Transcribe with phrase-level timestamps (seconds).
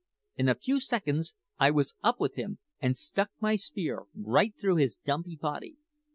[0.35, 4.77] In a few seconds I was up with him, and stuck my spear right through
[4.77, 5.77] his dumpy body.